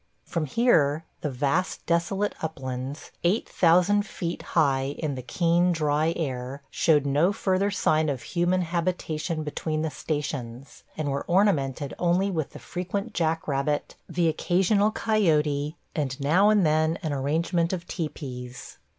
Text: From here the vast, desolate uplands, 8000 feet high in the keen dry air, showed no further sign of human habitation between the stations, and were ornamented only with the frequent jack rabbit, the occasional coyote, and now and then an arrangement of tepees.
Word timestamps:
From 0.23 0.47
here 0.47 1.05
the 1.21 1.29
vast, 1.29 1.85
desolate 1.85 2.33
uplands, 2.41 3.11
8000 3.23 4.01
feet 4.03 4.41
high 4.57 4.95
in 4.97 5.13
the 5.13 5.21
keen 5.21 5.71
dry 5.71 6.13
air, 6.15 6.63
showed 6.71 7.05
no 7.05 7.31
further 7.31 7.69
sign 7.69 8.09
of 8.09 8.23
human 8.23 8.63
habitation 8.63 9.43
between 9.43 9.83
the 9.83 9.91
stations, 9.91 10.81
and 10.97 11.09
were 11.11 11.27
ornamented 11.27 11.93
only 11.99 12.31
with 12.31 12.49
the 12.53 12.57
frequent 12.57 13.13
jack 13.13 13.47
rabbit, 13.47 13.93
the 14.09 14.27
occasional 14.27 14.89
coyote, 14.91 15.77
and 15.95 16.19
now 16.19 16.49
and 16.49 16.65
then 16.65 16.97
an 17.03 17.13
arrangement 17.13 17.71
of 17.71 17.85
tepees. 17.85 18.79